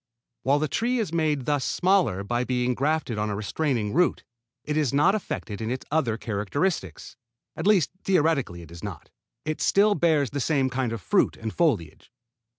While 0.41 0.57
the 0.57 0.67
tree 0.67 0.97
is 0.97 1.13
made 1.13 1.45
thus 1.45 1.63
smaller 1.63 2.23
by 2.23 2.43
being 2.43 2.73
grafted 2.73 3.19
on 3.19 3.29
a 3.29 3.35
restraining 3.35 3.93
root, 3.93 4.23
it 4.63 4.75
is 4.75 4.91
not 4.91 5.13
affected 5.13 5.61
in 5.61 5.69
its 5.69 5.85
other 5.91 6.17
characteristics. 6.17 7.17
At 7.55 7.67
least 7.67 7.91
theoretically 8.03 8.63
it 8.63 8.71
is 8.71 8.83
not. 8.83 9.11
It 9.45 9.61
still 9.61 9.93
bears 9.93 10.31
the 10.31 10.39
same 10.39 10.71
kind 10.71 10.91
of 10.91 11.01
fruit 11.03 11.37
and 11.37 11.53
foliage. 11.53 12.09